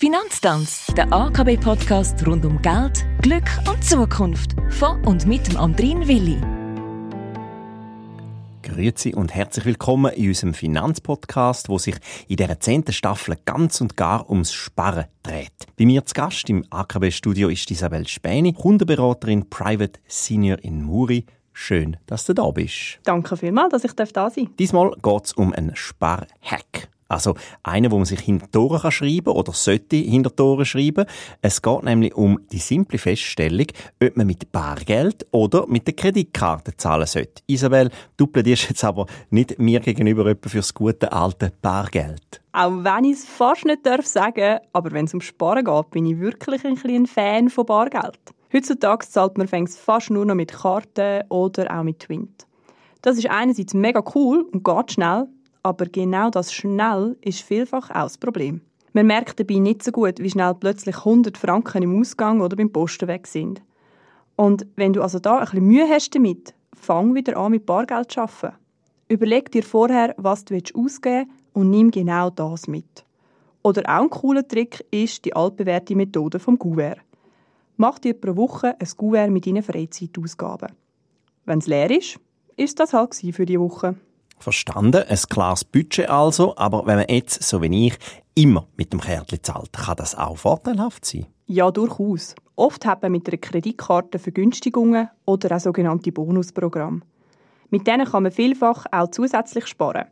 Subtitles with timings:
[0.00, 4.54] Finanztanz, der AKB-Podcast rund um Geld, Glück und Zukunft.
[4.70, 6.40] Von und mit dem Andrin Willi.
[8.62, 11.96] Grüezi und herzlich willkommen in unserem Finanzpodcast, wo sich
[12.28, 15.66] in dieser zehnten Staffel ganz und gar ums Sparen dreht.
[15.76, 21.26] Bei mir zu Gast im AKB-Studio ist Isabel Späni, Kundenberaterin Private Senior in Muri.
[21.52, 23.00] Schön, dass du da bist.
[23.02, 24.12] Danke vielmals, dass ich da sein
[24.44, 24.56] darf.
[24.60, 26.88] Diesmal geht es um einen Sparhack.
[27.08, 31.06] Also einen, wo man sich hinter Tore kann schreiben oder sollte hinter Tore schreiben.
[31.40, 33.66] Es geht nämlich um die simple Feststellung,
[34.02, 37.42] ob man mit Bargeld oder mit der Kreditkarte zahlen sollte.
[37.46, 42.42] Isabel, du plädierst jetzt aber nicht mir gegenüber etwa fürs gute alte Bargeld.
[42.52, 46.04] Auch wenn ich es fast nicht darf sagen, aber wenn es um Sparen geht, bin
[46.04, 48.18] ich wirklich ein kleiner Fan von Bargeld.
[48.52, 52.46] Heutzutage zahlt man fast nur noch mit Karten oder auch mit Twint.
[53.02, 55.28] Das ist einerseits mega cool und geht schnell,
[55.68, 58.62] aber genau das schnell ist vielfach auch das Problem.
[58.94, 62.72] Man merkt dabei nicht so gut, wie schnell plötzlich 100 Franken im Ausgang oder beim
[62.72, 63.60] Posten weg sind.
[64.34, 68.10] Und wenn du also da ein bisschen Mühe hast damit, fang wieder an mit Bargeld
[68.10, 68.56] zu arbeiten.
[69.08, 73.04] Überleg dir vorher, was du ausgeben willst und nimm genau das mit.
[73.62, 77.00] Oder auch ein cooler Trick ist die altbewährte Methode vom Gouvert.
[77.76, 80.72] Mach dir pro Woche ein Gouvert mit deinen Freizeitausgaben.
[81.44, 82.18] Wenn es leer ist,
[82.56, 83.96] ist das halt für die Woche.
[84.40, 87.98] Verstanden, ein klares Budget also, aber wenn man jetzt, so wie ich,
[88.34, 91.26] immer mit dem Kärtchen zahlt, kann das auch vorteilhaft sein?
[91.46, 92.34] Ja, durchaus.
[92.56, 97.00] Oft hat man mit einer Kreditkarte Vergünstigungen oder auch sogenannte Bonusprogramme.
[97.70, 100.06] Mit denen kann man vielfach auch zusätzlich sparen.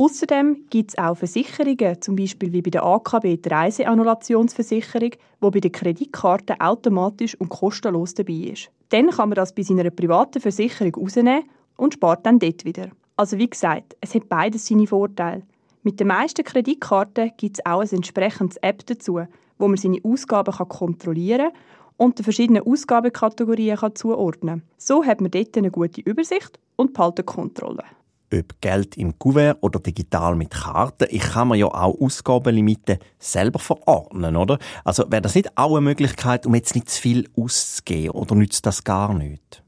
[0.00, 5.60] Außerdem gibt es auch Versicherungen, zum Beispiel wie bei der AKB die Reiseannulationsversicherung, wo bei
[5.60, 8.70] der Kreditkarte automatisch und kostenlos dabei ist.
[8.88, 11.44] Dann kann man das bei seiner privaten Versicherung rausnehmen
[11.76, 12.88] und spart dann dort wieder.
[13.20, 15.42] Also wie gesagt, es hat beides seine Vorteile.
[15.82, 19.20] Mit den meisten Kreditkarten gibt es auch ein entsprechendes App dazu,
[19.58, 21.50] wo man seine Ausgaben kann kontrollieren
[21.98, 24.68] und den verschiedenen Ausgabenkategorien kann zuordnen kann.
[24.78, 27.84] So hat man dort eine gute Übersicht und behalten Kontrolle.
[28.32, 33.58] Ob Geld im Kuvert oder digital mit Karten, ich kann mir ja auch Ausgabenlimite selber
[33.58, 34.58] verordnen, oder?
[34.82, 38.64] Also wäre das nicht auch eine Möglichkeit, um jetzt nicht zu viel auszugeben oder nützt
[38.64, 39.62] das gar nicht?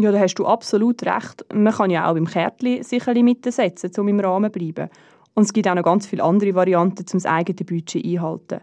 [0.00, 1.44] Ja, da hast du absolut recht.
[1.52, 4.90] Man kann ja auch beim Kärtchen sicher Limiten setzen, um im Rahmen zu bleiben.
[5.34, 8.60] Und es gibt auch noch ganz viele andere Varianten, um das eigene Budget einzuhalten.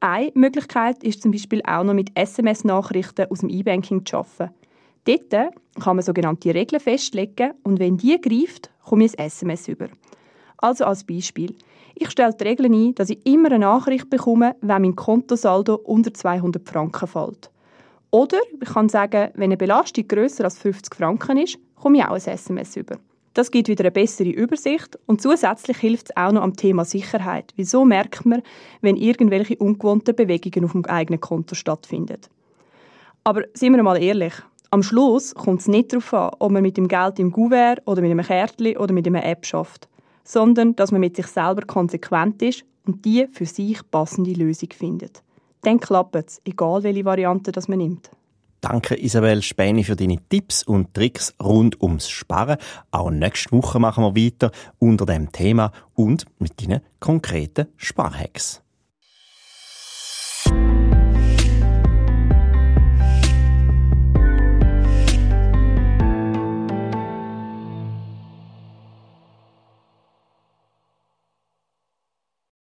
[0.00, 4.52] Eine Möglichkeit ist zum Beispiel auch noch mit SMS-Nachrichten aus dem E-Banking zu arbeiten.
[5.04, 9.86] Dort kann man sogenannte Regeln festlegen und wenn die greift, komme ich ein SMS über.
[10.58, 11.54] Also als Beispiel.
[11.94, 16.12] Ich stelle die Regeln ein, dass ich immer eine Nachricht bekomme, wenn mein Kontosaldo unter
[16.12, 17.50] 200 Franken fällt.
[18.14, 22.12] Oder ich kann sagen, wenn eine Belastung grösser als 50 Franken ist, komme ich auch
[22.12, 22.96] ein SMS über.
[23.32, 27.52] Das gibt wieder eine bessere Übersicht und zusätzlich hilft es auch noch am Thema Sicherheit.
[27.56, 28.42] Wieso merkt man,
[28.82, 32.20] wenn irgendwelche ungewohnten Bewegungen auf dem eigenen Konto stattfinden?
[33.24, 34.34] Aber seien wir mal ehrlich,
[34.70, 38.00] am Schluss kommt es nicht darauf an, ob man mit dem Geld im Gouvert oder
[38.00, 39.88] mit einem Kärtchen oder mit einer App schafft,
[40.22, 45.24] sondern dass man mit sich selber konsequent ist und die für sich passende Lösung findet
[45.66, 48.10] dann klappt es, egal welche Variante das man nimmt.
[48.60, 52.56] Danke Isabel Späni für deine Tipps und Tricks rund ums Sparen.
[52.90, 58.63] Auch nächste Woche machen wir weiter unter dem Thema und mit deinen konkreten Sparhacks.